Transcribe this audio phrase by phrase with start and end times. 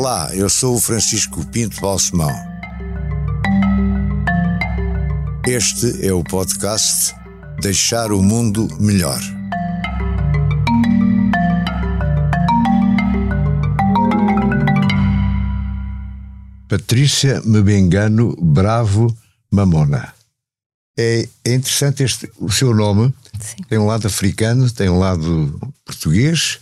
[0.00, 2.30] Olá, eu sou o Francisco Pinto Balsemão.
[5.44, 7.12] Este é o podcast
[7.60, 9.20] Deixar o Mundo Melhor.
[16.68, 19.12] Patrícia Mebengano Bravo
[19.50, 20.14] Mamona.
[20.96, 23.12] É, interessante este, o seu nome.
[23.40, 23.64] Sim.
[23.68, 26.60] Tem um lado africano, tem um lado português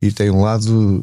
[0.00, 1.02] e tem um lado.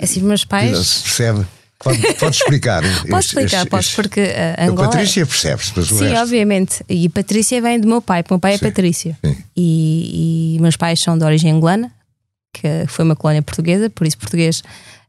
[0.00, 0.76] É assim, meus pais.
[0.86, 1.46] Se percebe?
[1.78, 2.82] Pode, pode explicar.
[3.08, 4.88] Posso explicar, este- posso, porque uh, A Angola.
[4.90, 6.22] Patrícia percebe-se, mas o Sim, resto.
[6.22, 6.84] obviamente.
[6.88, 9.18] E Patrícia vem do meu pai, porque o meu pai Sim, é Patrícia.
[9.24, 9.36] sim.
[9.56, 11.90] E, e meus pais são de origem angolana,
[12.52, 14.62] que foi uma colónia portuguesa, por isso português.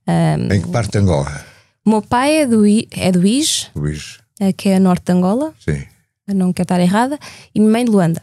[0.07, 1.45] um, Em que parte de Angola?
[1.85, 4.19] o meu pai é do, I- é do Ige, Luís?
[4.39, 5.83] eh, que é a norte de Angola, Sim.
[6.27, 7.17] não quero estar errada,
[7.55, 8.21] e minha mãe de Luanda.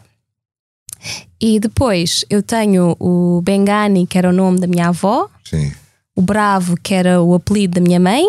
[1.39, 5.71] E depois eu tenho o Bengani, que era o nome da minha avó, Sim.
[6.19, 8.25] O Bravo, que era o apelido da minha mãe,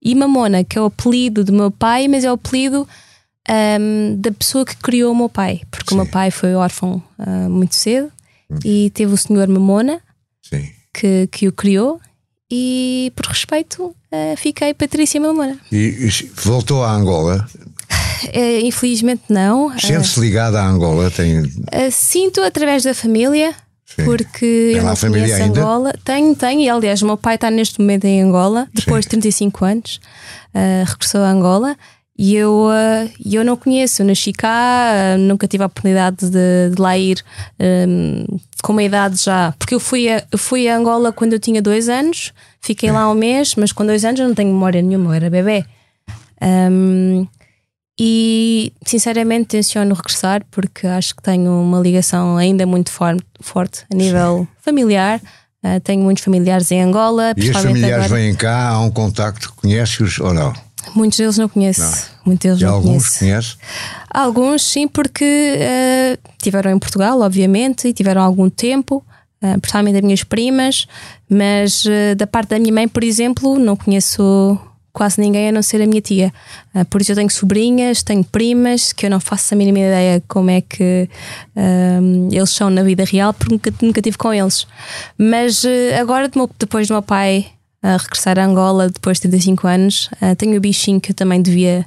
[0.00, 2.86] e Mamona, que é o apelido do meu pai, mas é o apelido
[3.48, 5.96] ahm, da pessoa que criou o meu pai, porque Sim.
[5.96, 8.12] o meu pai foi órfão ah, muito cedo
[8.64, 10.00] e teve o senhor Mamona
[10.42, 10.68] Sim.
[10.92, 12.00] que, que o criou,
[12.48, 15.58] e por respeito ah, fiquei Patrícia Mamona.
[15.72, 17.44] E, e voltou a Angola.
[18.32, 19.78] Eh, infelizmente não.
[19.78, 21.10] Sente-se ligada a Angola?
[21.10, 21.42] Tem.
[21.70, 23.54] ah, sinto através da família.
[23.86, 24.04] Sim.
[24.04, 25.60] Porque Tem eu não conheço ainda?
[25.60, 25.94] Angola.
[26.04, 29.64] Tenho, tenho, e aliás, o meu pai está neste momento em Angola, depois de 35
[29.64, 30.00] anos,
[30.54, 31.76] ah, regressou a Angola.
[32.16, 32.68] E eu,
[33.18, 36.96] e eu não conheço, eu nasci cá, ah, nunca tive a oportunidade de, de lá
[36.96, 37.22] ir
[37.58, 39.52] ah, com uma idade já.
[39.58, 43.10] Porque eu fui, a, eu fui a Angola quando eu tinha dois anos, fiquei lá
[43.10, 45.64] um mês, mas com dois anos eu não tenho memória nenhuma, eu era bebê.
[46.40, 47.26] Ahm,
[47.98, 53.94] e sinceramente tenciono regressar porque acho que tenho uma ligação ainda muito for- forte a
[53.96, 55.20] nível familiar.
[55.62, 58.20] Ah, tenho muitos familiares em Angola, E os familiares agora.
[58.20, 60.52] vêm cá, há um contacto, conhece-os ou não?
[60.94, 62.10] Muitos deles não conheço.
[62.26, 63.18] Muitos deles E não alguns conheço.
[63.18, 63.56] conhece?
[64.10, 69.02] Alguns sim, porque eh, tiveram em Portugal, obviamente, e tiveram algum tempo,
[69.40, 70.86] eh, principalmente as minhas primas,
[71.30, 74.58] mas eh, da parte da minha mãe, por exemplo, não conheço
[74.94, 76.32] quase ninguém a não ser a minha tia.
[76.74, 80.22] Eh, por isso eu tenho sobrinhas, tenho primas, que eu não faço a mínima ideia
[80.26, 81.08] como é que
[82.30, 84.66] eles são na vida real, porque nunca, nunca tive com eles.
[85.18, 87.46] Mas eh, agora, depois do meu pai
[87.82, 91.42] a regressar a Angola, depois de 35 anos, eh, tenho o bichinho que eu também
[91.42, 91.84] devia,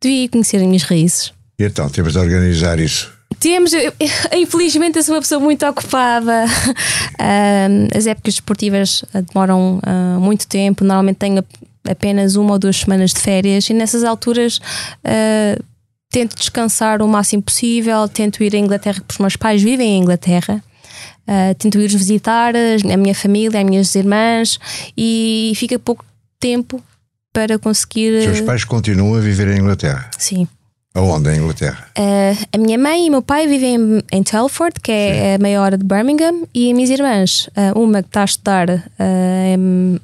[0.00, 1.32] devia conhecer as minhas raízes.
[1.58, 3.10] E então, temos de organizar isso.
[3.40, 3.92] Temos, eu-
[4.36, 6.44] infelizmente, eu sou uma pessoa muito ocupada.
[7.96, 10.84] As épocas esportivas ah, demoram ah, muito tempo.
[10.84, 11.44] Normalmente tenho
[11.90, 14.60] apenas uma ou duas semanas de férias e nessas alturas
[15.04, 15.58] ah,
[16.10, 18.08] tento descansar o máximo possível.
[18.08, 20.62] Tento ir à Inglaterra, porque os meus pais vivem em Inglaterra.
[21.26, 24.58] Ah, tento ir visitar a minha família, as minhas irmãs
[24.96, 26.04] e fica pouco
[26.40, 26.82] tempo
[27.32, 28.18] para conseguir.
[28.18, 30.10] Os seus pais continuam a viver em Inglaterra.
[30.18, 30.48] Sim.
[30.92, 31.86] Aonde em Inglaterra?
[31.96, 35.38] Uh, a minha mãe e o meu pai vivem em, em Telford, que é a
[35.38, 38.80] meia hora de Birmingham, e as minhas irmãs, uh, uma que está a estudar uh,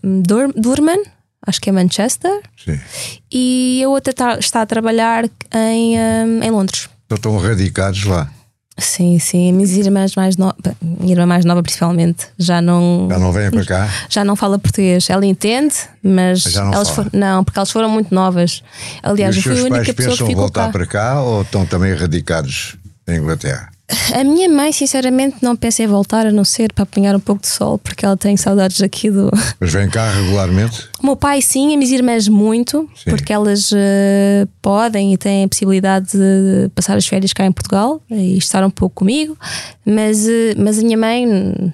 [0.04, 1.02] em Dur- Durham,
[1.46, 2.78] acho que é Manchester, Sim.
[3.32, 5.24] e a outra tá- está a trabalhar
[5.54, 6.88] em, um, em Londres.
[7.06, 8.30] Então estão radicados lá.
[8.78, 13.32] Sim, sim, minhas irmãs mais novas, minha irmã mais nova principalmente, já não, Já não
[13.32, 13.88] vêm para cá?
[14.10, 15.08] já não fala português.
[15.08, 17.08] Ela entende, mas Já não elas fala.
[17.08, 18.62] foram, não, porque elas foram muito novas.
[19.02, 20.72] Aliás, e eu os fui a única pais pessoa que pensam ficou voltar cá.
[20.72, 22.76] para cá ou estão também radicados
[23.08, 23.70] em Inglaterra?
[24.14, 27.42] A minha mãe, sinceramente, não pensa em voltar a não ser para apanhar um pouco
[27.42, 29.30] de sol, porque ela tem saudades aqui do.
[29.60, 30.88] Mas vêm cá regularmente?
[31.00, 33.10] O meu pai, sim, e minhas irmãs, muito, Sim.
[33.10, 38.02] porque elas eh, podem e têm a possibilidade de passar as férias cá em Portugal
[38.10, 39.38] e estar um pouco comigo,
[39.84, 41.72] mas, eh, mas a minha mãe,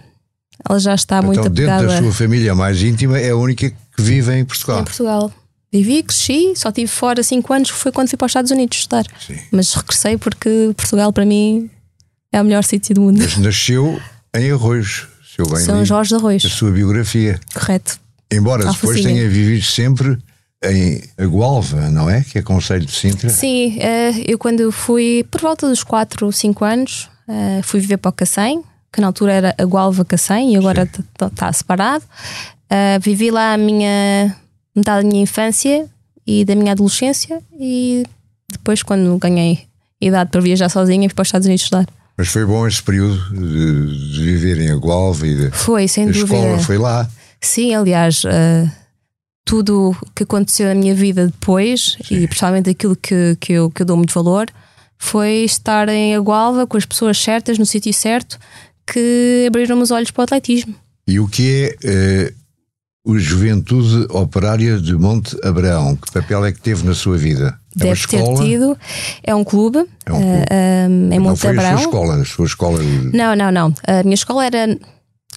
[0.69, 3.71] ela já está muito então, dentro apegada da sua família mais íntima, é a única
[3.71, 4.81] que vive em Portugal.
[4.81, 5.33] em Portugal.
[5.73, 9.07] Vivi, cresci, só estive fora 5 anos, foi quando fui para os Estados Unidos estudar.
[9.27, 9.39] Sim.
[9.51, 11.71] Mas regressei porque Portugal, para mim,
[12.33, 13.19] é o melhor sítio do mundo.
[13.19, 14.01] Mas nasceu
[14.35, 17.39] em Arroios, se eu bem São Jorge de Arroios, a sua biografia.
[17.55, 18.01] correto.
[18.31, 18.95] Embora Alfacinha.
[18.95, 20.19] depois tenha vivido sempre
[20.65, 22.23] em Agualva, não é?
[22.23, 23.29] Que é Conselho de Sintra.
[23.29, 27.99] Sim, eh, eu quando fui por volta dos 4 ou 5 anos, eh, fui viver
[27.99, 28.63] para o Cacém,
[28.93, 30.89] que na altura era a Gualva Cacém e agora
[31.21, 32.05] está separado.
[32.71, 34.35] Eh, vivi lá a minha
[34.75, 35.87] metade da minha infância
[36.27, 38.05] e da minha adolescência e
[38.51, 39.67] depois quando ganhei
[40.01, 41.87] idade para viajar sozinha fui para os Estados Unidos estudar.
[42.17, 46.07] Mas foi bom esse período de, de viver em Agualva e de, Foi, sem a
[46.13, 46.25] dúvida.
[46.25, 47.09] escola foi lá.
[47.41, 48.71] Sim, aliás, eh,
[49.45, 53.83] tudo o que aconteceu na minha vida depois, e principalmente aquilo que, que, eu, que
[53.83, 54.47] eu dou muito valor,
[54.99, 58.39] foi estar em Agualva com as pessoas certas, no sítio certo,
[58.87, 60.75] que abriram os olhos para o atletismo.
[61.07, 62.35] E o que é eh,
[63.05, 65.97] o Juventude Operária de Monte Abraão.
[65.97, 67.59] Que papel é que teve na sua vida?
[67.77, 68.79] É Deve ter tido.
[69.23, 70.39] É um clube, é um clube.
[70.39, 71.75] Uh, uh, em Monte não foi Abraão.
[71.75, 72.79] a sua escola, a sua escola.
[73.13, 73.75] Não, não, não.
[73.87, 74.79] A minha escola era.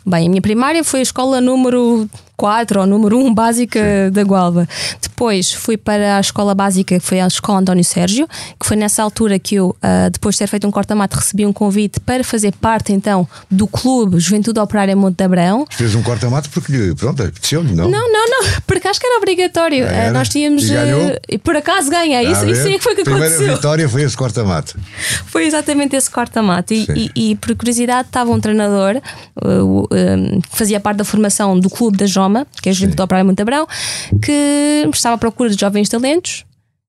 [0.05, 4.11] Bem, a minha primária foi a escola número 4 ou número 1 básica Sim.
[4.11, 4.67] da Gualva.
[5.01, 8.27] Depois fui para a escola básica, que foi a escola António Sérgio,
[8.59, 11.53] que foi nessa altura que eu, uh, depois de ter feito um corta-mato, recebi um
[11.53, 15.65] convite para fazer parte então do clube Juventude Operária Monte de Abrão.
[15.69, 17.89] Fez um corta-mato porque, pronto, apeteceu-lhe, não?
[17.89, 19.85] Não, não, não, porque acho que era obrigatório.
[19.85, 20.09] Ah, era?
[20.09, 20.63] Uh, nós tínhamos.
[21.29, 23.37] E por acaso ganhei, isso, isso é que foi que Primeira aconteceu.
[23.37, 24.77] Primeira vitória foi esse corta-mato.
[25.27, 26.73] Foi exatamente esse corta-mato.
[26.73, 29.01] E, e, e, por curiosidade, estava um treinador
[30.49, 32.05] que fazia parte da formação do clube da
[32.61, 33.67] Que é a Juventude Operária Monte Abrão,
[34.21, 36.45] que estava à procura de jovens talentos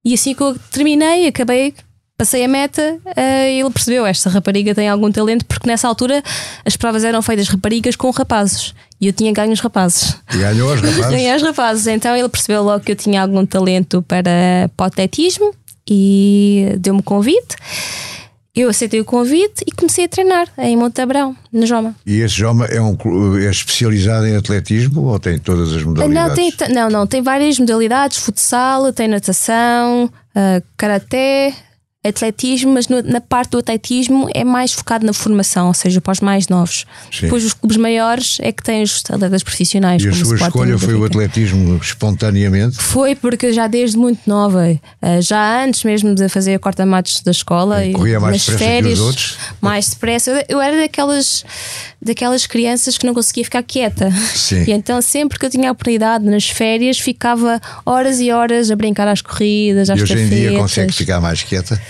[0.06, 1.74] e assim que eu terminei, acabei,
[2.16, 6.22] passei a meta, uh, ele percebeu esta rapariga tem algum talento, porque nessa altura
[6.64, 8.72] as provas eram feitas raparigas com rapazes.
[9.00, 10.16] E eu tinha ganho os rapazes.
[10.32, 11.10] E ganhou os rapazes?
[11.10, 11.86] Ganhei os rapazes.
[11.88, 15.52] Então ele percebeu logo que eu tinha algum talento para, para o atletismo
[15.90, 17.56] e deu-me convite.
[18.56, 21.94] Eu aceitei o convite e comecei a treinar em Montabrão, na Joma.
[22.06, 22.96] E esse Joma é, um,
[23.36, 26.38] é especializado em atletismo ou tem todas as modalidades?
[26.38, 31.52] Não, tem, não, não, tem várias modalidades: futsal, tem natação, uh, karaté,
[32.08, 36.12] atletismo, mas no, na parte do atletismo é mais focado na formação, ou seja, para
[36.12, 36.84] os mais novos.
[37.12, 37.22] Sim.
[37.22, 40.02] Depois os clubes maiores é que têm os atletas profissionais.
[40.02, 42.76] E a sua escolha foi o atletismo espontaneamente?
[42.76, 47.84] Foi porque já desde muito nova, eh, já antes mesmo de fazer corta-matos da escola,
[47.84, 50.44] e corria mais nas férias, mais depressa.
[50.48, 51.44] Eu era daquelas
[52.00, 54.10] daquelas crianças que não conseguia ficar quieta.
[54.34, 54.64] Sim.
[54.66, 58.76] E então sempre que eu tinha a oportunidade nas férias ficava horas e horas a
[58.76, 61.80] brincar às corridas, às E hoje em dia consegue ficar mais quieta?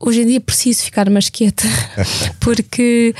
[0.00, 1.64] Hoje em dia preciso ficar mais quieta
[2.40, 3.14] porque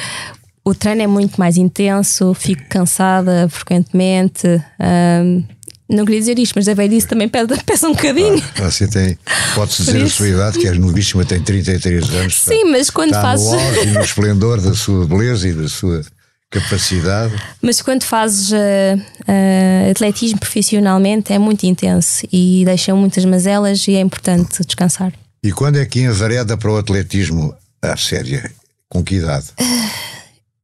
[0.65, 4.47] o treino é muito mais intenso, fico cansada frequentemente.
[4.81, 5.45] Um,
[5.89, 8.43] não queria dizer isto, mas a velhice também pesa, um bocadinho.
[8.57, 9.19] Ah, você tem,
[9.55, 12.41] pode-se dizer a sua idade, que és novíssima, tem 33 anos.
[12.41, 13.47] Sim, mas quando está fazes.
[13.87, 16.03] No no esplendor da sua beleza e da sua
[16.51, 17.35] capacidade.
[17.61, 23.95] Mas quando fazes uh, uh, atletismo profissionalmente é muito intenso e deixa muitas mazelas e
[23.95, 25.13] é importante descansar.
[25.43, 28.51] E quando é que envereda para o atletismo à séria?
[28.89, 29.47] Com que idade?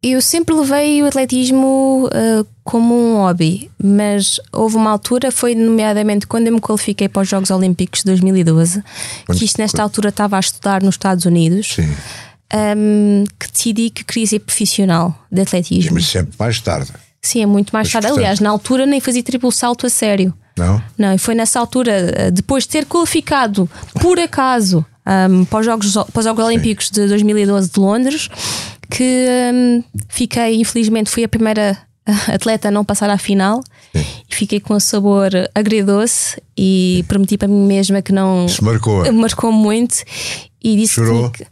[0.03, 6.27] Eu sempre levei o atletismo uh, como um hobby, mas houve uma altura, foi nomeadamente
[6.27, 8.83] quando eu me qualifiquei para os Jogos Olímpicos de 2012,
[9.27, 9.83] quando, que isto nesta quando...
[9.83, 11.75] altura estava a estudar nos Estados Unidos.
[11.75, 11.95] Sim.
[12.53, 15.95] Um, que decidi que queria ser profissional de atletismo.
[15.95, 16.93] Mas sempre mais tarde.
[17.23, 18.09] Sim, é muito mais mas, tarde.
[18.09, 18.25] Portanto...
[18.25, 20.35] Aliás, na altura nem fazia triplo salto a sério.
[20.57, 20.83] Não?
[20.99, 23.71] Não, e foi nessa altura, eh, depois de ter qualificado,
[24.01, 28.29] por acaso, um, para, os Jogos, para os Jogos Olímpicos de 2012 de Londres,
[28.91, 31.79] que um, fiquei, infelizmente, fui a primeira
[32.33, 33.63] atleta a não passar à final
[33.95, 34.05] Sim.
[34.29, 38.49] e fiquei com um sabor agridoce e prometi para mim mesma que não.
[38.49, 39.11] Se marcou.
[39.13, 40.03] Marcou muito
[40.63, 41.31] e disse Chorou.
[41.31, 41.47] que.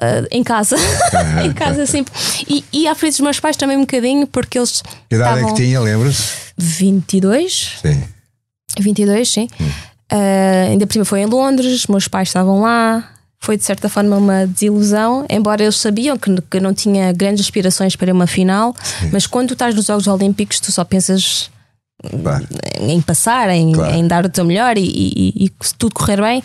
[0.00, 0.76] Uh, em casa,
[1.42, 2.12] em casa sempre.
[2.48, 4.82] E, e à frente dos meus pais também um bocadinho, porque eles.
[5.08, 6.32] Que idade é que tinha, lembra-se?
[6.58, 7.78] 22.
[7.80, 8.04] Sim.
[8.78, 9.48] 22, sim.
[9.60, 9.68] Hum.
[10.12, 13.10] Uh, ainda por cima foi em Londres, meus pais estavam lá.
[13.38, 17.94] Foi de certa forma uma desilusão, embora eles sabiam que, que não tinha grandes aspirações
[17.94, 18.74] para uma final.
[18.82, 19.10] Sim.
[19.12, 21.50] Mas quando tu estás nos Jogos Olímpicos, tu só pensas
[22.22, 22.46] claro.
[22.80, 23.94] em passar, em, claro.
[23.94, 26.42] em, dar o teu melhor e, e, e, se tudo correr bem,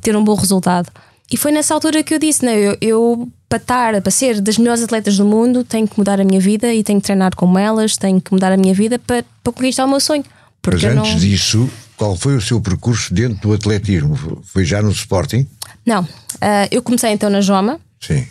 [0.00, 0.90] ter um bom resultado.
[1.30, 4.58] E foi nessa altura que eu disse: não, eu, eu para estar, para ser das
[4.58, 7.58] melhores atletas do mundo, tenho que mudar a minha vida e tenho que treinar como
[7.58, 10.24] elas, tenho que mudar a minha vida para, para conquistar o meu sonho.
[10.62, 11.20] Porque Mas antes não...
[11.20, 14.16] disso, qual foi o seu percurso dentro do atletismo?
[14.44, 15.46] Foi já no Sporting?
[15.84, 16.02] Não.
[16.02, 17.80] Uh, eu comecei então na Joma.
[18.00, 18.26] Sim.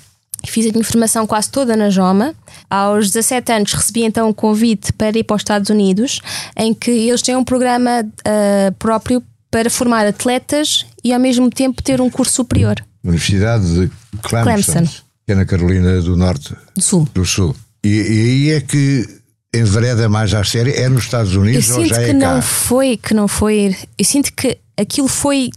[0.47, 2.33] Fiz a minha formação quase toda na Joma.
[2.69, 6.21] Aos 17 anos recebi então um convite para ir para os Estados Unidos,
[6.55, 11.81] em que eles têm um programa uh, próprio para formar atletas e ao mesmo tempo
[11.81, 12.75] ter um curso superior.
[13.03, 13.91] Universidade de
[14.21, 14.85] Clemson, Clemson.
[15.25, 16.55] que é na Carolina do Norte.
[16.75, 17.07] Do Sul.
[17.13, 17.55] Do Sul.
[17.83, 19.19] E, e aí é que
[19.53, 22.97] envereda mais à série é nos Estados Unidos eu ou já é que não foi
[22.97, 25.49] que não foi eu sinto que aquilo foi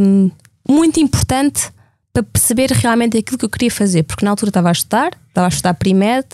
[0.00, 0.30] um,
[0.66, 1.70] muito importante
[2.12, 5.46] para perceber realmente aquilo que eu queria fazer porque na altura estava a estudar estava
[5.46, 6.26] a estudar Primed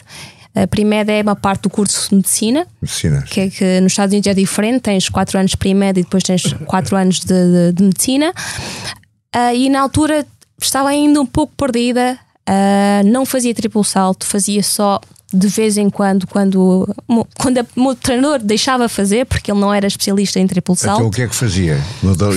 [0.55, 4.12] a Primed é uma parte do curso de medicina, medicina que é que nos Estados
[4.12, 7.73] Unidos é diferente tens 4 anos de Primed e depois tens 4 anos de, de,
[7.73, 8.33] de medicina
[9.37, 10.26] uh, e na altura
[10.61, 15.00] estava ainda um pouco perdida uh, não fazia triplo salto fazia só
[15.33, 16.88] de vez em quando, quando,
[17.38, 20.99] quando o meu treinador deixava fazer, porque ele não era especialista em triplo salto.
[20.99, 21.83] Então o que é que fazia?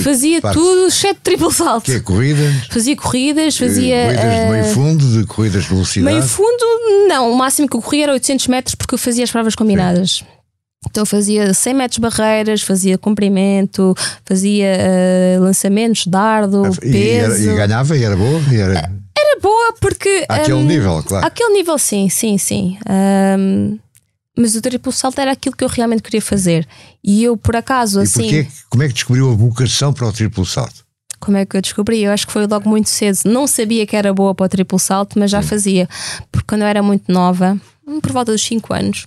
[0.02, 0.58] Fazia parte.
[0.58, 1.84] tudo, exceto triplo salto.
[1.84, 2.66] Que é corridas?
[2.68, 4.04] Fazia corridas, fazia.
[4.04, 6.16] Corridas de meio eh, fundo, de corridas de velocidade?
[6.16, 6.64] Meio fundo,
[7.08, 7.32] não.
[7.32, 10.18] O máximo que eu corria era 800 metros porque eu fazia as provas combinadas.
[10.18, 10.39] Sim.
[10.90, 13.94] Então fazia 100 metros barreiras, fazia comprimento,
[14.24, 14.76] fazia
[15.38, 17.44] uh, lançamentos, dardo, e, peso.
[17.44, 18.40] E, era, e, ganhava e era boa?
[18.50, 18.72] E era...
[19.16, 20.24] era boa porque.
[20.28, 21.24] Aquele um, nível, claro.
[21.24, 22.76] Aquele nível, sim, sim, sim.
[22.88, 23.78] Um,
[24.36, 26.66] mas o triplo salto era aquilo que eu realmente queria fazer.
[27.04, 28.22] E eu, por acaso, e assim.
[28.22, 30.84] Porquê, como é que descobriu a vocação para o triplo salto?
[31.20, 32.02] Como é que eu descobri?
[32.02, 33.18] Eu acho que foi logo muito cedo.
[33.26, 35.86] Não sabia que era boa para o triplo salto, mas já fazia.
[36.32, 37.60] Porque quando eu era muito nova,
[38.00, 39.06] por volta dos 5 anos,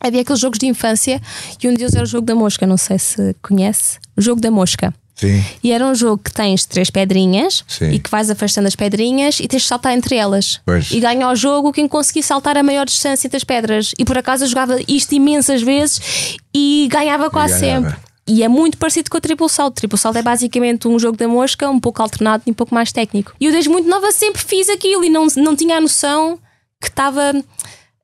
[0.00, 1.20] havia aqueles jogos de infância
[1.62, 2.66] e um deles era o jogo da mosca.
[2.66, 3.98] Não sei se conhece.
[4.16, 4.92] O jogo da mosca.
[5.14, 5.44] Sim.
[5.62, 7.90] E era um jogo que tens três pedrinhas Sim.
[7.90, 10.60] e que vais afastando as pedrinhas e tens de saltar entre elas.
[10.64, 10.90] Pois.
[10.90, 13.92] E ganha o jogo quem conseguir saltar a maior distância das pedras.
[13.98, 17.90] E por acaso eu jogava isto imensas vezes e ganhava quase e ganhava.
[17.90, 18.10] sempre.
[18.26, 19.72] E é muito parecido com o triplo salto.
[19.72, 22.74] O triplo salto é basicamente um jogo da mosca, um pouco alternado e um pouco
[22.74, 23.34] mais técnico.
[23.38, 26.38] E eu desde muito nova sempre fiz aquilo e não, não tinha a noção
[26.80, 27.34] que estava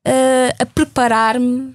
[0.07, 1.73] uh, a preparar-me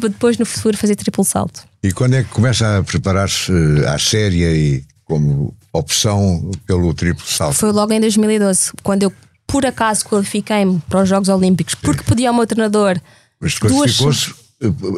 [0.00, 1.64] depois no futuro fazer triplo salto.
[1.82, 7.26] E quando é que começa a preparar-se eh, à séria e como opção pelo triplo
[7.26, 7.54] salto?
[7.54, 9.12] Foi logo em 2012, quando eu
[9.46, 13.00] por acaso qualifiquei-me para os Jogos Olímpicos, porque podia o meu treinador.
[13.40, 14.34] Mas qualificou-se eh,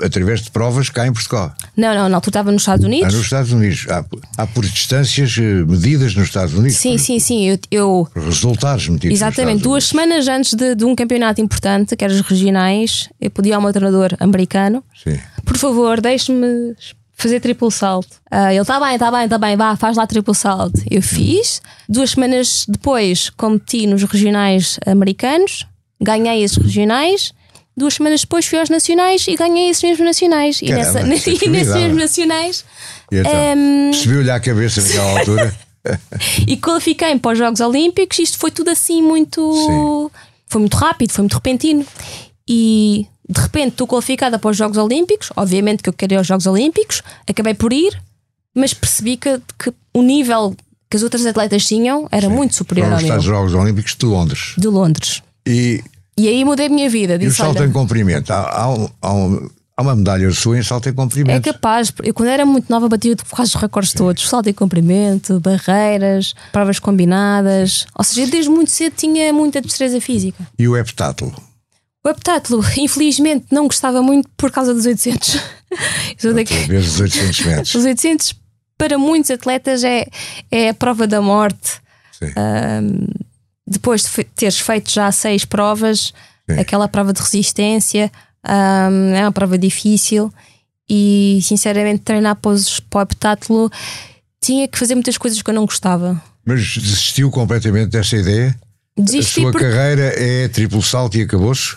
[0.03, 1.55] através de provas cá em Portugal?
[1.77, 3.13] Não, não, não, tu estava nos Estados Unidos.
[3.13, 3.87] Ah, nos Estados Unidos.
[3.91, 4.05] Há,
[4.39, 6.79] há por distâncias eh, medidas nos Estados Unidos?
[6.79, 7.47] Sim, sim, sim.
[7.47, 8.09] Eu, eu...
[8.15, 9.17] Resultados medidos.
[9.17, 9.63] Exatamente.
[9.63, 13.63] Duas semanas antes de, de, um campeonato importante, que era os regionais, eu podia ao
[13.63, 15.19] meu treinador americano: sim.
[15.45, 16.75] Por favor, deixe-me
[17.13, 18.15] fazer triplo salto.
[18.33, 20.81] Uh, ele está bem, está bem, está bem, vá, faz lá triplo salto.
[20.91, 21.61] Eu fiz.
[21.87, 25.67] Duas semanas depois competi nos regionais americanos,
[26.01, 27.35] ganhei esses regionais
[27.81, 30.61] Duas semanas depois fui aos Nacionais e ganhei esses mesmos Nacionais.
[30.61, 32.65] Caramba, e, nessa, e nesses mesmos Nacionais.
[33.11, 35.57] então, um, Subiu-lhe à cabeça naquela altura.
[36.47, 38.19] e qualifiquei-me para os Jogos Olímpicos.
[38.19, 39.53] Isto foi tudo assim muito.
[39.53, 40.11] Sim.
[40.47, 41.85] Foi muito rápido, foi muito repentino.
[42.49, 45.31] E de repente estou qualificada para os Jogos Olímpicos.
[45.37, 47.03] Obviamente que eu queria os Jogos Olímpicos.
[47.29, 48.01] Acabei por ir,
[48.55, 50.55] mas percebi que, que o nível
[50.91, 52.35] que as outras atletas tinham era Sim.
[52.35, 53.17] muito superior Foram ao meu.
[53.19, 54.55] os Jogos Olímpicos de Londres.
[54.59, 55.23] De Londres.
[55.47, 55.83] E
[56.21, 57.19] e aí mudei a minha vida.
[57.19, 58.33] Disse, e o salto em comprimento?
[58.33, 61.49] Há, há, um, há, um, há, uma medalha sua em salto em comprimento.
[61.49, 61.93] É capaz.
[62.03, 63.99] Eu, quando era muito nova, batia quase os recordes Sim.
[63.99, 67.87] todos: salto em comprimento, barreiras, provas combinadas.
[67.97, 70.47] Ou seja, desde muito cedo tinha muita destreza física.
[70.59, 71.35] E o heptátulo?
[72.05, 75.39] O heptátulo, infelizmente, não gostava muito por causa dos 800.
[76.19, 76.55] Sou daqui...
[76.75, 77.75] os 800 metros.
[77.75, 78.35] Os 800,
[78.77, 80.07] para muitos atletas, é,
[80.51, 81.81] é a prova da morte.
[82.13, 82.33] Sim.
[82.37, 83.30] Um,
[83.71, 86.13] depois de teres feito já seis provas,
[86.51, 86.59] Sim.
[86.59, 88.11] aquela prova de resistência
[88.45, 90.33] um, é uma prova difícil
[90.89, 93.71] e sinceramente treinar para, o heptátulo
[94.43, 96.21] tinha que fazer muitas coisas que eu não gostava.
[96.45, 98.59] Mas desistiu completamente dessa ideia?
[98.99, 99.67] Desisti a sua porque...
[99.67, 101.77] carreira é triplo salto e acabou-se?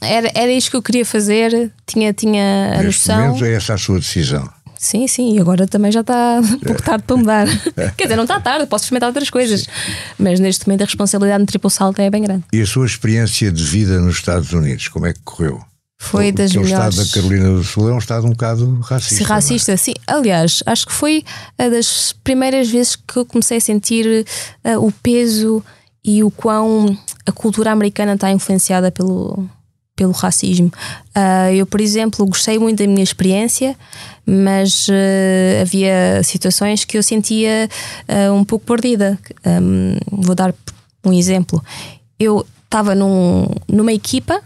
[0.00, 3.26] Era, era isto que eu queria fazer, tinha, tinha a Neste noção.
[3.28, 4.48] Momento é essa a sua decisão.
[4.78, 7.46] Sim, sim, e agora também já está um pouco tarde para mudar.
[7.96, 9.62] Quer dizer, não está tarde, posso experimentar outras coisas.
[9.62, 9.70] Sim.
[10.18, 12.44] Mas neste momento a responsabilidade no triplo salto é bem grande.
[12.52, 15.60] E a sua experiência de vida nos Estados Unidos, como é que correu?
[15.98, 16.98] Foi das Porque melhores.
[16.98, 19.14] O estado da Carolina do Sul é um estado um bocado racista.
[19.14, 19.76] Sim, racista, é?
[19.76, 19.94] sim.
[20.06, 21.24] Aliás, acho que foi
[21.58, 24.26] a das primeiras vezes que eu comecei a sentir
[24.64, 25.64] uh, o peso
[26.04, 29.48] e o quão a cultura americana está influenciada pelo,
[29.96, 30.72] pelo racismo.
[31.16, 33.76] Uh, eu, por exemplo, gostei muito da minha experiência,
[34.26, 37.68] mas uh, havia situações que eu sentia
[38.08, 39.18] uh, um pouco perdida.
[39.46, 40.54] Um, vou dar
[41.04, 41.62] um exemplo.
[42.18, 44.40] Eu estava num, numa equipa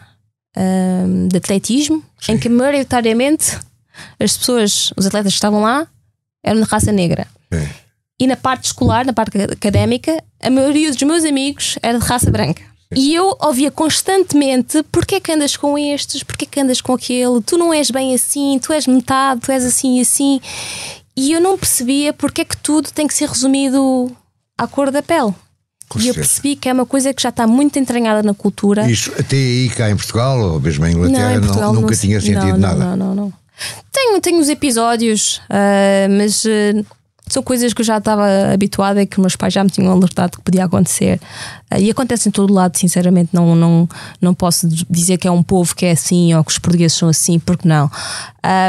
[0.57, 2.33] um, de atletismo Sim.
[2.33, 3.59] em que maioritariamente
[4.21, 5.87] as pessoas, os atletas que estavam lá,
[6.45, 7.27] eram de raça negra.
[8.21, 12.31] E na parte escolar, na parte académica, a maioria dos meus amigos era de raça
[12.31, 12.63] branca.
[12.95, 16.23] E eu ouvia constantemente: porquê é que andas com estes?
[16.23, 17.41] Porquê é que andas com aquele?
[17.43, 20.41] Tu não és bem assim, tu és metade, tu és assim e assim.
[21.17, 24.11] E eu não percebia porque é que tudo tem que ser resumido
[24.57, 25.35] à cor da pele.
[25.89, 28.89] Com e eu percebi que é uma coisa que já está muito entranhada na cultura.
[28.91, 31.95] Isso até aí cá em Portugal, ou mesmo em Inglaterra, não, em Portugal, não, nunca
[31.95, 32.85] não, tinha sentido não, nada.
[32.85, 33.33] Não, não, não.
[33.91, 36.87] Tenho, tenho os episódios, uh, mas uh,
[37.35, 40.39] são coisas que eu já estava habituada e que meus pais já me tinham alertado
[40.39, 41.21] que podia acontecer.
[41.73, 43.89] Uh, e acontece em todo lado, sinceramente, não, não,
[44.21, 47.09] não posso dizer que é um povo que é assim ou que os portugueses são
[47.09, 47.91] assim, porque não.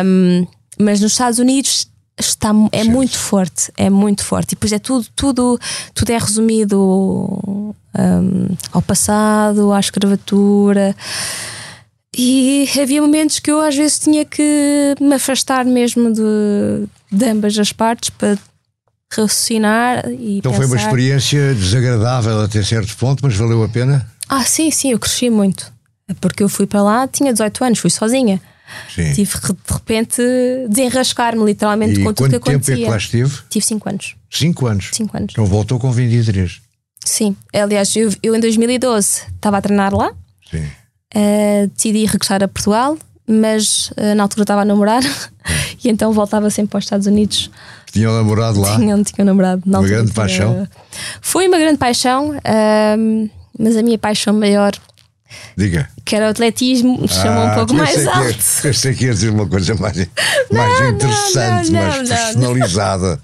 [0.06, 0.48] Um,
[0.80, 2.92] mas nos Estados Unidos está é Sim.
[2.92, 4.51] muito forte, é muito forte.
[4.51, 5.60] E depois é tudo, tudo,
[5.94, 10.96] tudo é resumido um, ao passado, à escravatura.
[12.16, 17.58] E havia momentos que eu às vezes tinha que me afastar mesmo de, de ambas
[17.58, 18.38] as partes para
[19.12, 20.68] raciocinar e Então pensar.
[20.68, 24.10] foi uma experiência desagradável até certo ponto, mas valeu a pena?
[24.28, 25.72] Ah, sim, sim, eu cresci muito.
[26.22, 28.42] Porque eu fui para lá, tinha 18 anos, fui sozinha.
[28.94, 29.13] Sim.
[29.13, 30.22] Tive de repente
[30.70, 32.75] desenrascar-me literalmente E com tudo que quanto tempo é acontecia.
[32.86, 33.38] que lá esteve?
[33.50, 34.16] Tive 5 anos.
[34.30, 34.89] Cinco anos.
[34.94, 35.32] 5 anos.
[35.32, 36.62] Então voltou com 23.
[37.04, 37.36] Sim.
[37.54, 40.12] Aliás, eu, eu em 2012 estava a treinar lá,
[40.51, 40.63] Sim.
[41.16, 42.96] eh, decidi regressar a Portugal,
[43.29, 45.03] mas eh, na altura estava a namorar
[45.83, 47.51] e então voltava sempre para os Estados Unidos.
[47.91, 48.75] Tinha um namorado lá.
[48.75, 49.62] Tinha, tinha um namorado.
[49.65, 50.67] Na Uma grande tinha- paixão?
[51.21, 52.33] Foi uma grande paixão,
[53.57, 54.71] mas a minha paixão maior,
[55.57, 55.89] Diga.
[56.05, 58.38] que era o atletismo, chamou um pouco eu mais que é- alto.
[58.67, 59.95] eu sei que ia dizer uma coisa mais,
[60.51, 62.07] mais interessante, não, mais não, não.
[62.07, 63.21] personalizada.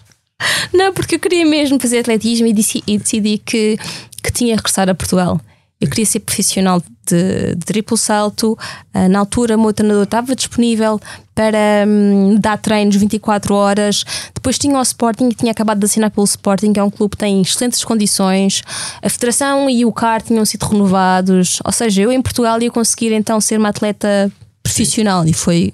[0.73, 2.55] Não, porque eu queria mesmo fazer atletismo e,
[2.87, 3.77] e decidi que,
[4.21, 5.39] que tinha que regressar a Portugal.
[5.79, 8.57] Eu queria ser profissional de, de triplo salto.
[8.93, 10.99] Ah, na altura, o meu treinador estava disponível
[11.33, 14.03] para hum, dar treinos 24 horas.
[14.33, 17.17] Depois tinha o Sporting, tinha acabado de assinar pelo Sporting, que é um clube que
[17.17, 18.61] tem excelentes condições.
[19.01, 21.59] A Federação e o CAR tinham sido renovados.
[21.63, 24.31] Ou seja, eu em Portugal ia conseguir então ser uma atleta
[24.63, 25.25] profissional.
[25.25, 25.73] E foi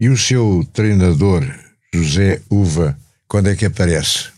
[0.00, 1.44] E o seu treinador,
[1.94, 2.96] José Uva,
[3.26, 4.32] quando é que aparece?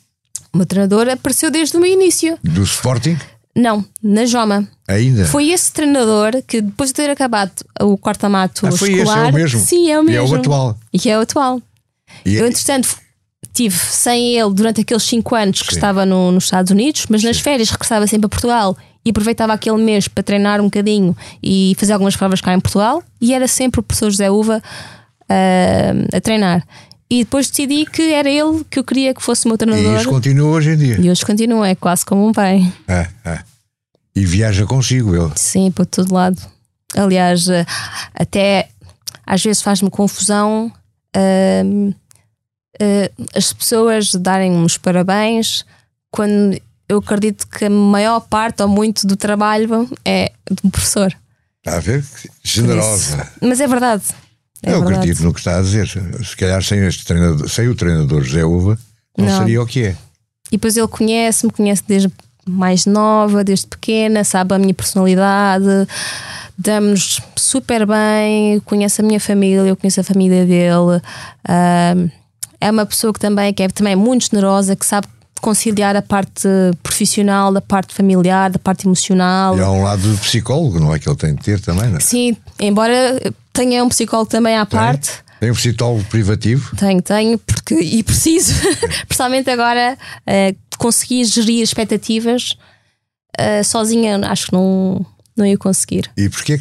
[0.52, 2.38] o meu treinador, apareceu desde o meu início.
[2.42, 3.18] Do Sporting?
[3.56, 4.68] Não, na Joma.
[4.86, 5.25] Ainda?
[5.25, 9.30] Foi esse treinador que, depois de ter acabado o corta-mato Ah, foi esse, escolar, é
[9.30, 9.60] o mesmo?
[9.60, 10.26] sim, é o E mesmo.
[10.26, 10.78] é o atual.
[10.92, 11.62] E é o atual.
[12.25, 12.96] E- Eu, entretanto,
[13.54, 15.76] tive sem ele durante aqueles 5 anos que Sim.
[15.76, 19.78] estava no- nos Estados Unidos, mas nas férias regressava sempre a Portugal e aproveitava aquele
[19.82, 23.02] mês para treinar um bocadinho e fazer algumas provas cá em Portugal.
[23.20, 24.62] E era sempre o professor José Uva
[25.28, 26.62] ah, a treinar.
[27.08, 30.00] E depois decidi que era ele que eu queria que fosse o meu E treinador.
[30.00, 31.00] isso continua hoje em dia.
[31.00, 32.72] E hoje continua, é quase como um pai.
[32.88, 33.44] Ah, ah.
[34.14, 35.32] E viaja consigo ele.
[35.36, 36.40] Sim, para todo lado.
[36.96, 37.64] Aliás, eh,
[38.14, 38.68] até
[39.25, 40.72] às vezes faz-me confusão
[41.64, 41.92] hum,
[42.80, 45.64] eh, as pessoas darem-me os parabéns
[46.10, 46.58] quando
[46.88, 51.12] eu acredito que a maior parte ou muito do trabalho é do professor.
[51.58, 52.04] Está a ver?
[52.42, 53.28] Generosa.
[53.42, 54.04] Mas é verdade.
[54.62, 54.97] É eu verdade.
[54.99, 55.86] acredito no que está a dizer.
[55.88, 58.78] Se calhar sem, este treinador, sem o treinador José Uva,
[59.16, 59.38] não, Não.
[59.38, 59.97] seria o que é.
[60.50, 62.10] E depois ele conhece-me, conhece desde
[62.49, 65.64] mais nova, desde pequena, sabe a minha personalidade,
[66.56, 71.02] damos super bem, conhece a minha família, eu conheço a família dele.
[71.49, 72.08] Ahm,
[72.60, 75.08] é uma pessoa que também, que é também muito generosa, que sabe
[75.40, 76.49] conciliar a parte
[76.82, 79.56] profissional, da parte familiar, da parte emocional.
[79.56, 80.99] E há um lado do psicólogo, não é?
[80.99, 82.00] Que ele tem de ter também, não é?
[82.00, 83.21] Sim, embora
[83.56, 85.10] tenha um psicólogo também à parte.
[85.40, 86.75] Tem um psicólogo privativo.
[86.76, 88.54] Tenho, tenho, porque e preciso,
[89.06, 92.56] principalmente agora, eh, conseguir gerir expectativas
[93.38, 95.04] eh, sozinha, acho que não,
[95.36, 96.10] não ia conseguir.
[96.16, 96.60] E porquê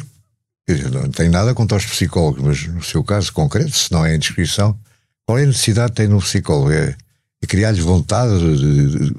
[0.68, 4.12] dizer, Não tem nada contra os psicólogos, mas no seu caso concreto, se não é
[4.12, 4.76] a inscrição,
[5.24, 6.70] qual é a necessidade que tem no psicólogo?
[6.72, 6.94] É,
[7.42, 8.56] é criar-lhes vontade de.
[8.58, 9.14] de- de-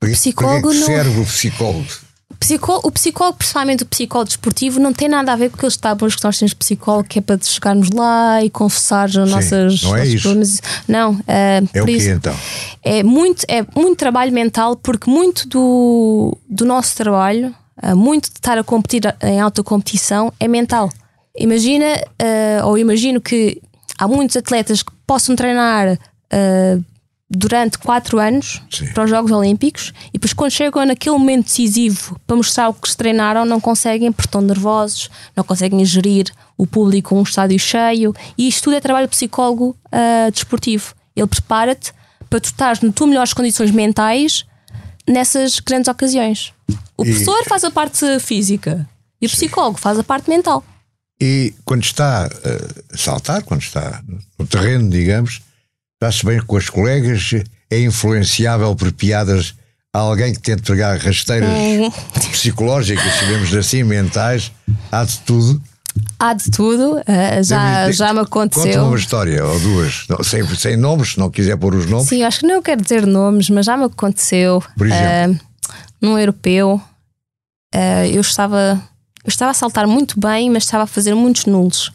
[0.00, 1.86] que- psicólogo para que é que não- serve o psicólogo?
[2.40, 6.16] Psicó- o psicólogo, principalmente o psicólogo desportivo, não tem nada a ver com aqueles tábuas
[6.16, 9.82] que nós temos de psicólogo, que é para chegarmos lá e confessar as nossas.
[9.82, 10.22] não é nossos isso.
[10.22, 10.62] problemas.
[10.88, 12.34] Não, eh, É o isso- então?
[12.82, 18.36] é muito, é muito trabalho mental, porque muito do, do nosso trabalho, ah, muito de
[18.38, 20.90] estar a competir em alta competição, é mental.
[21.38, 21.84] Imagina,
[22.18, 23.60] ah, ou imagino que
[23.98, 25.98] há muitos atletas que possam treinar
[26.32, 26.78] ah,
[27.30, 28.92] durante 4 anos Sim.
[28.92, 32.88] para os Jogos Olímpicos e depois, quando chegam naquele momento decisivo para mostrar o que
[32.90, 36.26] se treinaram, não conseguem porque estão nervosos, não conseguem gerir
[36.58, 38.12] o público um estádio cheio.
[38.36, 40.92] E isto tudo é trabalho de psicólogo ah, desportivo.
[41.14, 41.92] Ele prepara-te
[42.28, 44.44] para tu estares nas tuas melhores condições mentais
[45.08, 46.52] nessas grandes ocasiões.
[46.96, 48.88] O E- professor faz a parte física
[49.20, 50.64] e o psicólogo faz a parte mental.
[51.22, 54.02] E quando está eh, a saltar, quando está
[54.38, 55.42] no terreno, digamos,
[56.02, 57.34] está-se bem com as colegas,
[57.70, 59.54] é influenciável por piadas
[59.92, 61.90] a alguém que tente pegar rasteiras Hum.
[62.32, 64.50] psicológicas, digamos assim, mentais,
[64.90, 65.60] há de tudo.
[66.18, 68.84] Há de tudo, ah, já, já me Conta aconteceu.
[68.86, 72.08] uma história ou duas, não, sem, sem nomes, se não quiser pôr os nomes.
[72.08, 74.62] Sim, acho que não quero dizer nomes, mas já me aconteceu.
[74.78, 75.38] Por exemplo?
[75.68, 76.80] ah, num europeu,
[77.74, 78.80] ah, eu estava
[79.22, 81.92] eu estava a saltar muito bem, mas estava a fazer muitos nulos.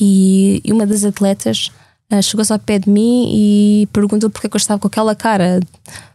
[0.00, 1.70] E, e uma das atletas
[2.22, 5.60] chegou-se ao pé de mim e perguntou porque é que eu estava com aquela cara.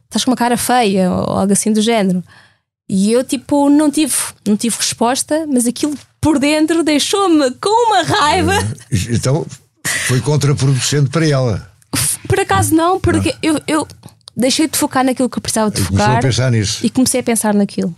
[0.06, 2.24] Estás com uma cara feia, ou algo assim do género.
[2.90, 4.14] E eu, tipo, não tive,
[4.46, 8.54] não tive resposta, mas aquilo por dentro deixou-me com uma raiva.
[9.10, 9.46] Então
[10.08, 11.72] foi contraproducente para ela.
[12.28, 13.88] Por acaso não, porque eu, eu
[14.36, 16.86] deixei de focar naquilo que eu precisava de E começou a focar pensar nisso.
[16.86, 17.96] e comecei a pensar naquilo.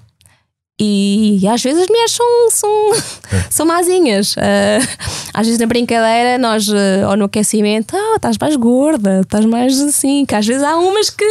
[0.79, 2.91] E, às vezes as mulheres são, são,
[3.49, 4.35] são mazinhas.
[4.37, 4.79] Ah,
[5.33, 9.79] às vezes na brincadeira, nós, ah, ou no aquecimento, ah, estás mais gorda, estás mais
[9.79, 11.25] assim, que às vezes há umas que.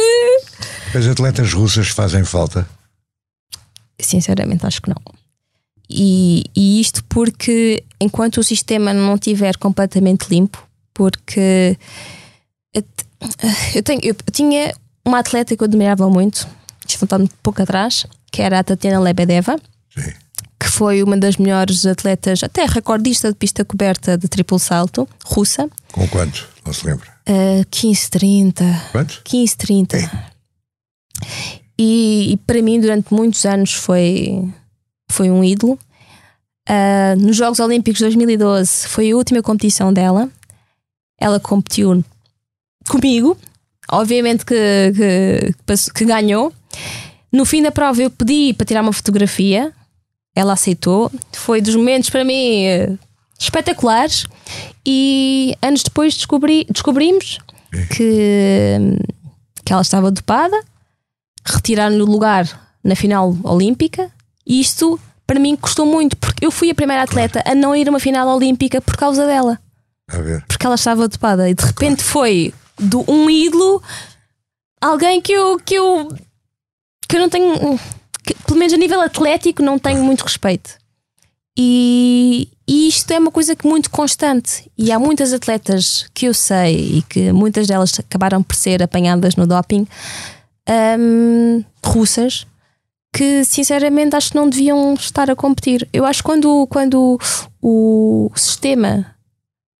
[0.95, 2.67] As atletas russas fazem falta.
[3.99, 5.01] Sinceramente, acho que não.
[5.89, 11.77] e, e isto porque enquanto o sistema não estiver completamente limpo, porque
[12.73, 12.83] eu,
[13.75, 14.73] eu, tenho, eu, tinha
[15.05, 16.47] uma atleta que eu admirava muito,
[16.99, 19.57] voltando um pouco atrás, que era a Tatiana Lebedeva,
[19.95, 20.11] Sim.
[20.59, 25.69] que foi uma das melhores atletas, até recordista de pista coberta de triplo salto, russa.
[25.91, 26.47] Com quanto?
[26.65, 27.07] Não se lembra?
[27.27, 28.81] Uh, 15, 30.
[28.91, 29.21] Quanto?
[29.23, 30.33] 15, 30.
[31.77, 34.47] E, e, para mim, durante muitos anos, foi,
[35.09, 35.77] foi um ídolo.
[36.67, 40.29] Uh, nos Jogos Olímpicos de 2012 foi a última competição dela.
[41.19, 42.03] Ela competiu
[42.87, 43.37] comigo,
[43.91, 44.55] obviamente que,
[44.95, 46.51] que, que ganhou.
[47.35, 49.73] No fim da prova, eu pedi para tirar uma fotografia,
[50.33, 51.11] ela aceitou.
[51.33, 52.93] Foi dos momentos para mim eh,
[53.37, 54.25] espetaculares.
[54.85, 57.39] E anos depois descobri, descobrimos
[57.91, 58.77] que,
[59.65, 60.57] que ela estava dopada,
[61.43, 64.09] retiraram-lhe o lugar na final olímpica.
[64.47, 67.85] E isto para mim custou muito, porque eu fui a primeira atleta a não ir
[67.85, 69.59] a uma final olímpica por causa dela.
[70.07, 70.45] A ver.
[70.47, 71.49] Porque ela estava dopada.
[71.49, 73.83] E de repente foi do um ídolo
[74.79, 76.07] alguém que eu, que eu,
[77.07, 77.79] que eu não tenho,
[78.23, 80.77] que, pelo menos a nível atlético, não tenho muito respeito.
[81.57, 84.69] E, e, isto é uma coisa que muito constante.
[84.77, 89.35] E há muitas atletas que eu sei e que muitas delas acabaram por ser apanhadas
[89.35, 89.87] no doping,
[90.99, 92.45] um, russas,
[93.13, 95.87] que sinceramente acho que não deviam estar a competir.
[95.93, 97.17] Eu acho que quando, quando
[97.61, 99.14] o sistema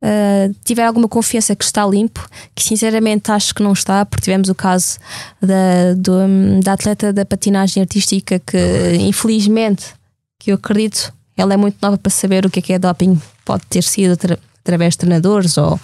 [0.05, 4.49] uh, tiver alguma confiança que está limpo, que sinceramente acho que não está, porque tivemos
[4.49, 4.99] o caso
[5.41, 9.93] da, do, da atleta da patinagem artística que infelizmente,
[10.39, 13.19] que eu acredito, ela é muito nova para saber o que é que é doping,
[13.43, 15.79] pode ter sido atra através de treinadores ou,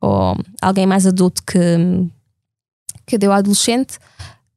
[0.00, 1.60] ou alguém mais adulto que,
[3.06, 3.98] que deu à adolescente.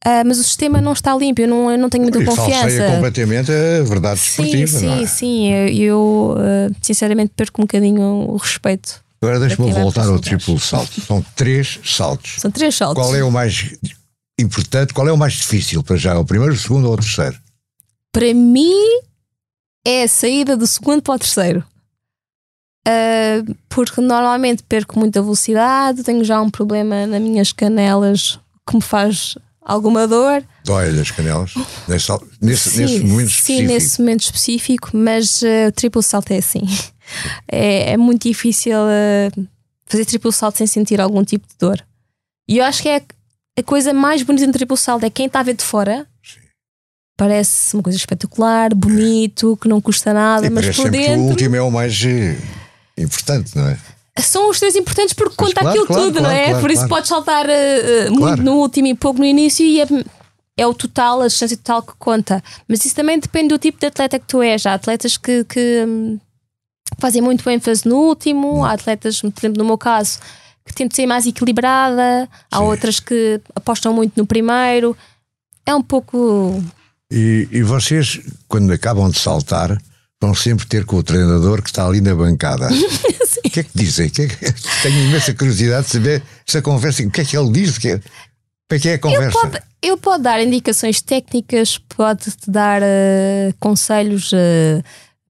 [0.06, 2.90] Uh, mas o sistema não está limpo, eu não, eu não tenho muita e confiança.
[2.90, 4.80] completamente a verdade sim, desportiva.
[4.80, 5.06] Sim, é?
[5.06, 9.04] sim, eu, eu uh, sinceramente perco um bocadinho o respeito.
[9.22, 11.02] Agora deixa-me voltar ao triplo salto.
[11.02, 12.36] São três saltos.
[12.40, 13.04] São três saltos.
[13.04, 13.76] Qual é o mais
[14.40, 14.94] importante?
[14.94, 16.18] Qual é o mais difícil para já?
[16.18, 17.38] O primeiro, o segundo ou o terceiro?
[18.14, 19.02] Para mim
[19.86, 21.64] é a saída do segundo para o terceiro.
[22.88, 28.82] Uh, porque normalmente perco muita velocidade, tenho já um problema nas minhas canelas que me
[28.82, 29.38] faz
[29.70, 30.44] alguma dor.
[30.66, 31.54] Dói as canelas?
[31.88, 33.60] Nesse, nesse, sim, nesse momento específico?
[33.60, 36.62] Sim, nesse momento específico, mas uh, o triplo salto é assim.
[37.48, 39.48] é, é, muito difícil uh,
[39.86, 41.86] fazer triplo salto sem sentir algum tipo de dor.
[42.48, 43.02] E eu acho que é
[43.58, 46.08] a coisa mais bonita no triplo salto é quem está a ver de fora.
[46.24, 46.40] Sim.
[47.16, 51.20] Parece uma coisa espetacular, bonito, que não custa nada, e mas por dentro.
[51.20, 52.38] o último é o mais eh,
[52.98, 53.78] importante, não é?
[54.22, 56.60] São os três importantes porque conta claro, aquilo claro, tudo, claro, não é?
[56.60, 59.88] Por isso podes saltar uh, muito no último e pouco no início e é,
[60.58, 62.44] é, o total, a distância total que conta.
[62.68, 64.66] Mas isso também depende do tipo de atleta que tu és.
[64.66, 66.20] Há atletas que, que hum,
[66.98, 70.20] fazem muito ênfase no último, há atletas, por exemplo, no meu caso,
[70.66, 72.64] que tentam ser mais equilibrada, há Sim.
[72.64, 74.96] outras que apostam muito no primeiro.
[75.66, 76.64] É um pouco.
[77.12, 79.80] E, e vocês, quando acabam de saltar,
[80.22, 82.70] vão sempre ter com o treinador que está ali na bancada.
[83.46, 84.10] O que é que dizem?
[84.10, 84.36] Que é que...
[84.84, 87.02] Tenho imensa curiosidade de saber essa conversa.
[87.04, 87.78] O que é que ele diz?
[87.78, 89.40] O que é, o que é, a conversa?
[89.40, 94.84] Ele pode, ele pode dar indicações técnicas, pode-te dar uh, conselhos, uh,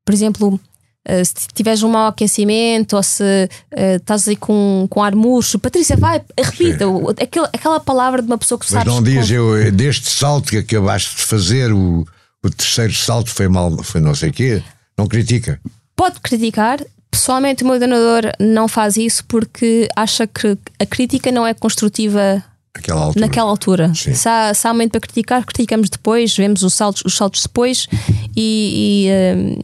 [0.03, 0.59] por exemplo.
[1.07, 3.49] Uh, se tiveres um mau aquecimento ou se
[3.95, 6.85] estás aí com, com ar murcho, Patrícia, vai, repita
[7.21, 8.93] aquela, aquela palavra de uma pessoa que Mas sabes.
[8.93, 12.05] não diz, eu, deste salto que acabaste de fazer, o,
[12.43, 14.63] o terceiro salto foi mal, foi não sei o quê.
[14.99, 15.61] Não critica?
[15.95, 16.81] Pode criticar.
[17.09, 22.43] Pessoalmente, o meu treinador não faz isso porque acha que a crítica não é construtiva
[22.89, 23.25] altura.
[23.25, 23.93] naquela altura.
[23.95, 27.87] Se há, se há momento para criticar, criticamos depois, vemos os saltos, os saltos depois
[28.35, 29.59] e, e, um,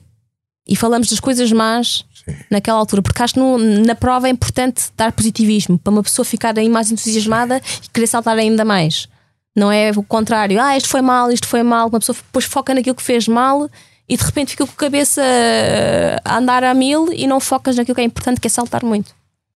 [0.66, 2.34] e falamos das coisas más Sim.
[2.50, 3.02] naquela altura.
[3.02, 6.70] Porque acho que no, na prova é importante dar positivismo para uma pessoa ficar aí
[6.70, 9.10] mais entusiasmada e querer saltar ainda mais.
[9.54, 11.90] Não é o contrário, ah, isto foi mal, isto foi mal.
[11.90, 13.70] Uma pessoa depois foca naquilo que fez mal
[14.08, 15.22] e de repente fica com a cabeça
[16.24, 19.14] a andar a mil e não focas naquilo que é importante, que é saltar muito.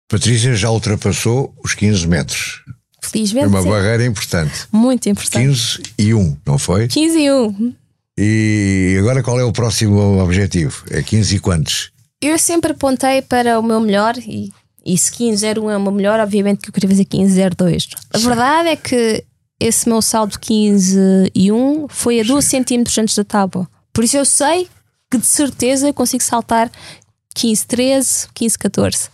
[0.08, 2.62] Patrícia já ultrapassou os 15 metros.
[3.02, 3.46] Felizmente.
[3.46, 3.68] É uma sim.
[3.68, 4.66] barreira importante.
[4.70, 5.46] Muito importante.
[5.46, 6.88] 15 e 1, não foi?
[6.88, 7.74] 15 e 1.
[8.18, 10.84] E agora qual é o próximo objetivo?
[10.90, 11.90] É 15 e quantos?
[12.22, 14.50] Eu sempre apontei para o meu melhor e,
[14.84, 17.88] e se 15-01 é o meu melhor, obviamente que eu queria fazer 15-02.
[18.14, 19.24] A verdade é que
[19.60, 23.68] esse meu saldo 15 e 1 foi a 2 centímetros antes da tábua.
[23.96, 24.68] Por isso eu sei
[25.10, 26.70] que de certeza consigo saltar
[27.34, 29.08] 15, 13, 15, 14.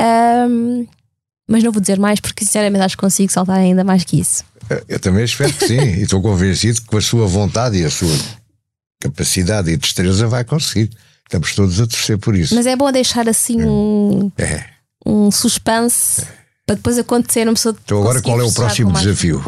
[0.00, 0.84] Um,
[1.48, 4.42] mas não vou dizer mais porque sinceramente acho que consigo saltar ainda mais que isso.
[4.88, 7.90] Eu também espero que sim, e estou convencido que com a sua vontade e a
[7.90, 8.12] sua
[9.00, 10.90] capacidade e destreza, vai conseguir.
[11.24, 12.52] Estamos todos a torcer por isso.
[12.56, 14.64] Mas é bom deixar assim um, É.
[15.06, 16.26] um suspense
[16.66, 17.76] para depois acontecer uma pessoa.
[17.84, 19.40] Então, agora, qual é o próximo desafio?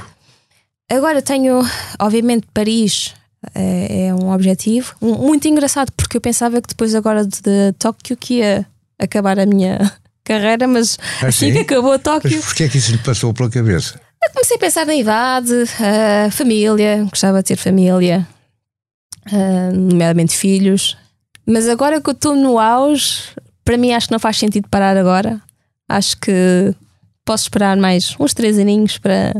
[0.88, 1.62] Agora tenho,
[1.98, 3.12] obviamente, Paris
[3.54, 4.94] é, é um objetivo.
[5.00, 8.66] Um- muito engraçado, porque eu pensava que depois agora de, de Tóquio que ia
[8.98, 9.92] acabar a minha
[10.24, 11.52] carreira, mas Ah, assim sim?
[11.52, 14.00] que acabou Mas Tóquio, porquê é que isso lhe passou pela cabeça?
[14.24, 15.52] eu comecei a pensar na idade,
[16.30, 18.26] família, gostava de ter família,
[19.26, 20.96] ah, nomeadamente filhos.
[21.46, 23.22] Mas agora que eu estou no auge,
[23.64, 25.40] para mim acho que não faz sentido parar agora.
[25.88, 26.72] Acho que
[27.24, 29.32] posso esperar mais uns três aninhos para,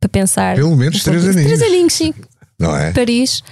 [0.00, 0.56] para pensar.
[0.56, 1.44] Pelo menos um três aninhos.
[1.58, 2.12] Três aninhos, sim.
[2.58, 2.92] Não é?
[2.92, 3.42] Paris.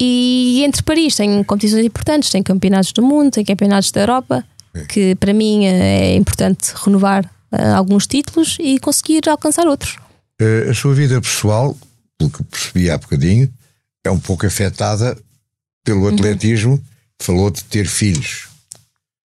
[0.00, 4.44] E entre Paris tem competições importantes, tem campeonatos do mundo, tem campeonatos da Europa,
[4.88, 9.96] que para mim é importante renovar ah, alguns títulos e conseguir alcançar outros.
[10.40, 11.76] Eh, A sua vida pessoal,
[12.16, 13.52] pelo que percebi há bocadinho,
[14.04, 15.16] é um pouco afetada
[15.84, 16.14] pelo Uhum.
[16.14, 16.82] atletismo.
[17.20, 18.48] Falou de ter filhos.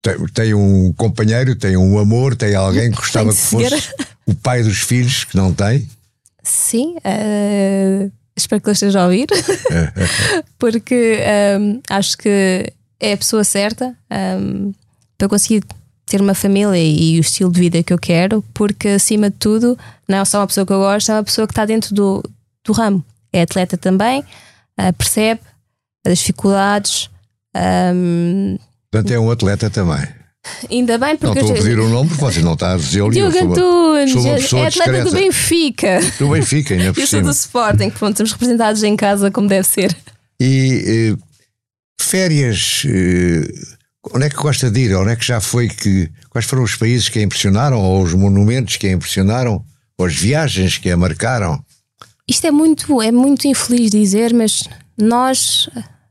[0.02, 3.90] Tem, tem um companheiro, tem um amor, tem alguém que gostava que fosse
[4.26, 5.88] o pai dos filhos, que não tem.
[6.42, 8.08] Sim, ah,
[8.40, 9.26] espero que ele esteja a ouvir,
[10.58, 14.38] porque ah, acho que é a pessoa certa ah,
[15.16, 15.64] para conseguir
[16.06, 19.78] ter uma família e o estilo de vida que eu quero, porque acima de tudo,
[20.08, 22.22] não é só uma pessoa que eu gosto, é uma pessoa que está dentro do,
[22.64, 23.04] do ramo.
[23.32, 24.24] É atleta também,
[24.76, 25.40] ah, percebe
[26.04, 27.08] as dificuldades.
[27.54, 27.92] ah,
[28.90, 30.19] Portanto, é um atleta também.
[30.70, 33.18] Ainda bem Não porque estou a pedir o nome porque você não está a dizer-lhe.
[33.18, 35.24] eu Diogo Antunes, sou uma pessoa é atleta do discreta.
[35.24, 36.00] Benfica.
[36.18, 39.66] Do Benfica, ainda por Eu sou do Sporting, pronto, estamos representados em casa como deve
[39.66, 39.96] ser.
[40.40, 41.22] E eh,
[42.00, 43.52] férias, eh,
[44.14, 44.96] onde é que gosta de ir?
[44.96, 46.10] Onde é que já foi que.
[46.30, 47.80] Quais foram os países que a impressionaram?
[47.80, 49.64] Ou os monumentos que a impressionaram?
[49.98, 51.62] Ou as viagens que a marcaram?
[52.26, 54.62] Isto é muito, é muito infeliz dizer, mas
[54.96, 55.68] nós,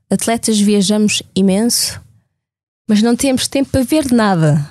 [0.10, 2.00] atletas, viajamos imenso,
[2.89, 4.67] mas não temos tempo para ver nada.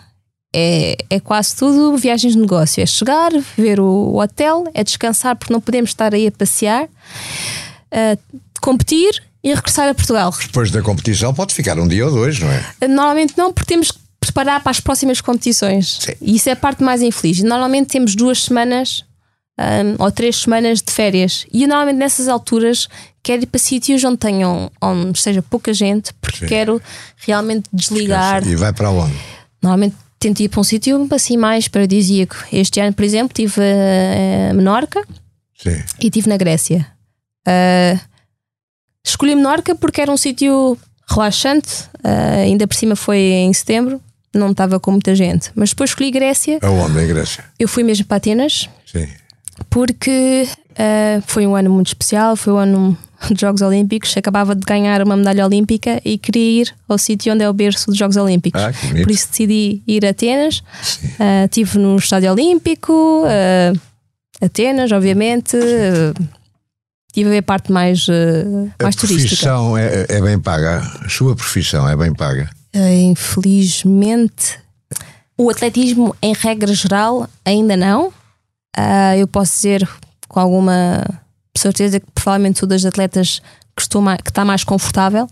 [0.53, 2.83] É, é quase tudo viagens de negócio.
[2.83, 6.89] É chegar, ver o hotel, é descansar porque não podemos estar aí a passear,
[7.93, 8.19] a
[8.61, 10.35] competir e regressar a Portugal.
[10.37, 12.89] Depois da competição pode ficar um dia ou dois, não é?
[12.89, 15.99] Normalmente não, porque temos que preparar para as próximas competições.
[16.01, 16.13] Sim.
[16.21, 17.41] E isso é a parte mais infeliz.
[17.45, 19.05] Normalmente temos duas semanas
[19.59, 21.47] hum, ou três semanas de férias.
[21.53, 22.89] E eu, normalmente nessas alturas
[23.23, 26.47] quero ir para sítios onde tenham onde esteja pouca gente, porque Sim.
[26.47, 26.83] quero
[27.19, 28.47] realmente desligar.
[28.47, 29.15] E vai para onde?
[29.63, 32.37] Normalmente tento ir para um sítio assim mais paradisíaco.
[32.53, 33.61] Este ano, por exemplo, estive
[34.51, 35.05] a Menorca
[35.57, 35.83] Sim.
[36.01, 36.87] e estive na Grécia.
[37.47, 37.99] Ah,
[39.05, 44.01] escolhi Menorca porque era um sítio relaxante, ah, ainda por cima foi em setembro,
[44.35, 45.51] não estava com muita gente.
[45.55, 46.99] Mas depois escolhi Grécia, Aonde?
[47.01, 47.45] Em Grécia?
[47.59, 49.09] eu fui mesmo para Atenas, Sim.
[49.71, 50.47] Porque
[50.79, 52.97] ah, foi um ano muito especial, foi o ano
[53.31, 57.43] dos Jogos Olímpicos, acabava de ganhar uma medalha olímpica e queria ir ao sítio onde
[57.45, 58.61] é o berço dos Jogos Olímpicos.
[58.63, 58.73] Ah.
[59.03, 60.63] Por isso decidi ir a Atenas.
[61.19, 63.73] Ah, estive no Estádio Olímpico, ah,
[64.41, 65.57] Atenas, obviamente.
[65.57, 66.39] ah,
[67.11, 68.07] Estive a ver a parte mais,
[68.79, 69.29] A mais turística.
[69.29, 70.79] profissão é, é bem paga.
[71.05, 72.49] A sua profissão é bem paga.
[72.75, 74.59] Infelizmente,
[75.37, 78.13] o atletismo, em regra geral, ainda não.
[78.81, 79.89] Ah, eu posso dizer
[80.29, 81.05] com alguma
[81.57, 83.43] certeza que provavelmente sou das atletas
[83.75, 85.29] que, estou mais, que está mais confortável,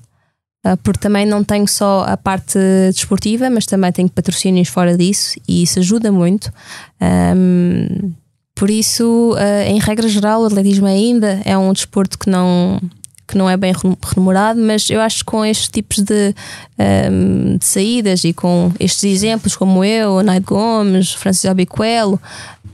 [0.64, 2.58] ah, porque também não tenho só a parte
[2.92, 6.52] desportiva, mas também tenho patrocínios fora disso e isso ajuda muito.
[7.00, 8.12] Ahm,
[8.52, 12.80] por isso, ah, em regra geral, o atletismo ainda é um desporto que não,
[13.26, 16.34] que não é bem remu- remunerado, mas eu acho que com estes tipos de,
[16.78, 22.20] ahm, de saídas e com estes exemplos, como eu, a Naide Gomes, Francisco Albicoelo,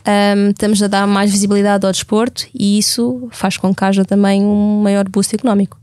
[0.05, 4.43] ahm, estamos a dar mais visibilidade ao desporto e isso faz com que haja também
[4.45, 5.79] um maior boost económico.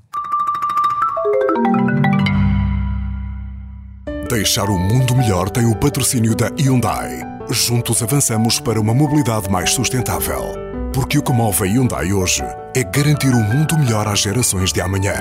[4.30, 7.22] Deixar o mundo melhor tem o patrocínio da Hyundai.
[7.50, 10.69] Juntos avançamos para uma mobilidade mais sustentável.
[10.94, 12.42] Porque o que move a Hyundai hoje
[12.76, 15.14] é garantir um mundo melhor às gerações de amanhã.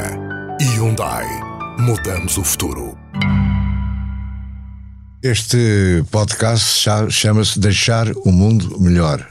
[0.60, 1.26] Hyundai.
[1.78, 2.96] Mudamos o futuro.
[5.22, 9.26] Este podcast cha- chama-se Deixar o Mundo Melhor.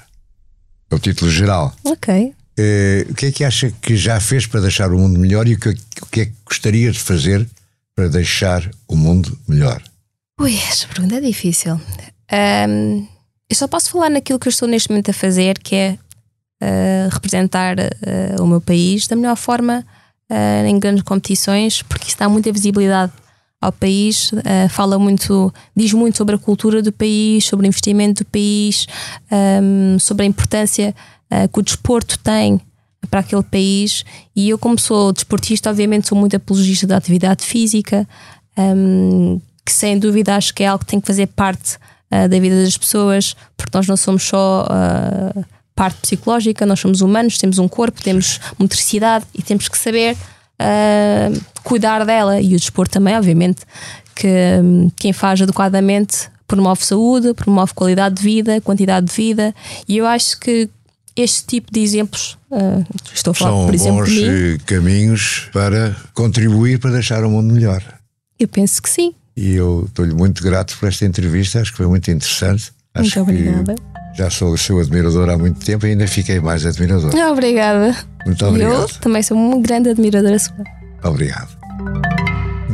[0.92, 1.74] É o título geral.
[1.84, 2.34] Ok.
[2.58, 5.54] Eh, o que é que acha que já fez para deixar o mundo melhor e
[5.54, 5.70] o que,
[6.02, 7.48] o que é que gostaria de fazer
[7.96, 9.82] para deixar o mundo melhor?
[10.40, 11.80] Ui, esta pergunta é difícil.
[12.32, 13.06] Ahm,
[13.50, 15.98] eu só posso falar naquilo que eu estou neste momento a fazer, que é
[16.60, 19.86] ah, representar ah, o meu país da melhor forma
[20.30, 23.12] ah, em grandes competições, porque isso dá muita visibilidade
[23.62, 28.24] ao país, ah, fala muito, diz muito sobre a cultura do país, sobre o investimento
[28.24, 28.88] do país,
[29.32, 30.96] ahm, sobre a importância
[31.52, 32.62] que o desporto tem
[33.12, 34.06] para aquele país.
[34.34, 38.08] E eu, como sou desportista, obviamente sou muito apologista da atividade física,
[38.58, 41.76] um, que sem dúvida acho que é algo que tem que fazer parte
[42.12, 44.66] uh, da vida das pessoas, porque nós não somos só.
[44.66, 50.16] Uh, parte psicológica, nós somos humanos, temos um corpo, temos motricidade e temos que saber
[50.60, 52.42] uh, cuidar dela.
[52.42, 53.62] E o desporto também, obviamente,
[54.16, 54.28] que
[54.60, 59.54] um, quem faz adequadamente promove saúde, promove qualidade de vida, quantidade de vida,
[59.88, 60.68] e eu acho que
[61.16, 65.50] este tipo de exemplos, uh, estou a falar São por exemplo bons de mim, caminhos
[65.52, 67.84] para contribuir para deixar o mundo melhor.
[68.40, 69.14] eu penso que sim.
[69.36, 72.72] E eu estou-lhe muito grato por esta entrevista, acho que foi muito interessante.
[72.94, 73.76] Acho Muito obrigada.
[73.76, 77.12] que já sou seu admirador há muito tempo e ainda fiquei mais admirador.
[77.32, 77.96] Obrigada.
[78.26, 78.82] Muito obrigado.
[78.82, 80.56] eu também sou uma grande admiradora sua.
[81.04, 81.56] Obrigado.